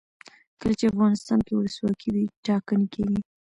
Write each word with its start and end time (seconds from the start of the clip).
کله 0.59 0.73
چې 0.79 0.85
افغانستان 0.91 1.39
کې 1.45 1.53
ولسواکي 1.55 2.09
وي 2.11 2.25
ټاکنې 2.45 2.87
کیږي. 2.93 3.19